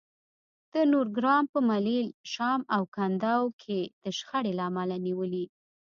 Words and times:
د 0.73 0.75
نورګرام 0.91 1.43
په 1.53 1.59
ملیل، 1.69 2.07
شام 2.31 2.61
او 2.75 2.83
کندو 2.95 3.39
کې 3.61 3.79
د 4.03 4.05
شخړې 4.17 4.51
له 4.57 4.63
امله 4.69 4.95
نیولي 5.07 5.45